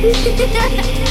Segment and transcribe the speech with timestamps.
[0.00, 1.09] Ha ha ha ha!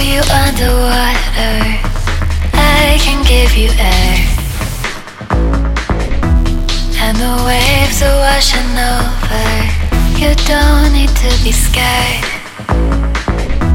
[0.00, 1.58] you underwater.
[2.54, 4.16] I can give you air.
[7.00, 9.48] And the waves are washing over.
[10.18, 12.24] You don't need to be scared.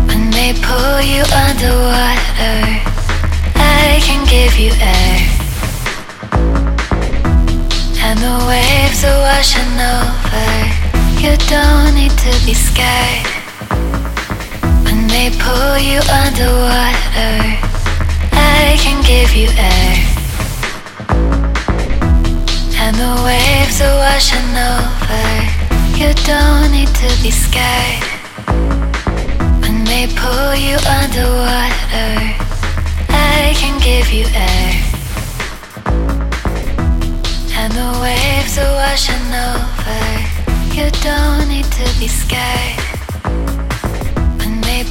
[0.08, 2.60] When they pull you underwater,
[3.56, 5.20] I can give you air.
[8.06, 10.83] And the waves are washing over.
[15.74, 17.34] Throw you underwater.
[18.32, 19.96] I can give you air.
[22.78, 25.26] And the waves are washing over.
[25.98, 28.06] You don't need to be scared.
[29.64, 32.14] When they pull you underwater,
[33.10, 34.74] I can give you air.
[37.58, 40.04] And the waves are washing over.
[40.78, 42.83] You don't need to be scared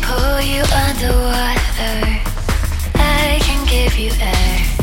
[0.01, 2.21] pull you underwater.
[2.95, 4.82] I can give you air.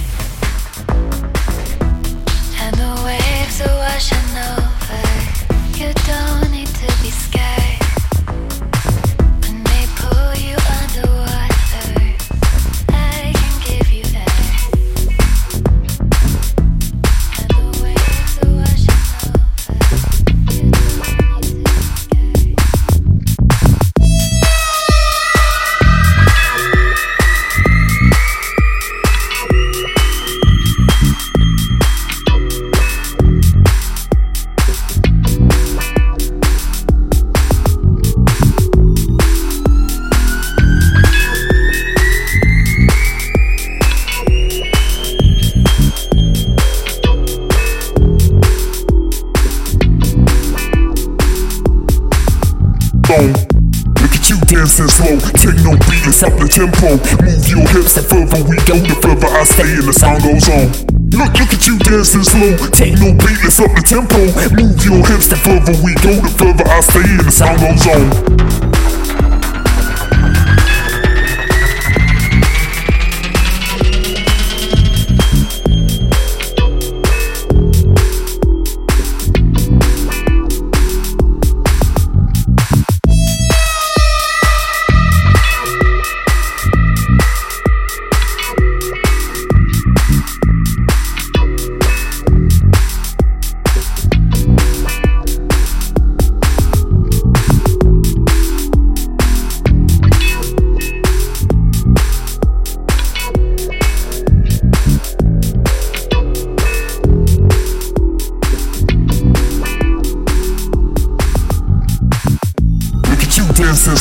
[53.09, 57.01] Look at you dancing slow, take no beatings up the tempo.
[57.25, 60.45] Move your hips, the further we go, the further I stay, and the song goes
[60.45, 60.69] on.
[61.17, 62.53] Look, look at you dancing slow.
[62.69, 64.29] Take no beatings up the tempo.
[64.53, 67.87] Move your hips, the further we go, the further I stay, and the sound goes
[67.89, 68.58] on.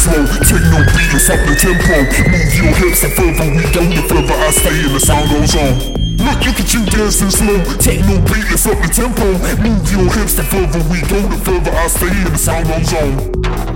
[0.09, 1.97] Beat, let's up the tempo.
[2.31, 5.55] Move your hips the further we go, the further I stay and the sound goes
[5.55, 5.99] on.
[6.19, 7.59] Look, look at you dancing slow.
[7.79, 9.39] Take no beat, let's up the tempo.
[9.63, 12.93] Move your hips the further we go, the further I stay and the sound goes
[12.95, 13.33] on.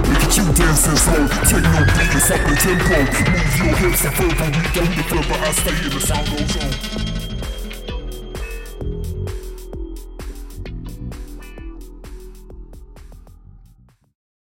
[0.09, 1.29] Look at you dancing slow.
[1.49, 2.97] Take no beat, let's up the tempo.
[3.31, 6.57] Move your hips the further we go, the further I stay and the sound goes
[6.57, 6.92] on.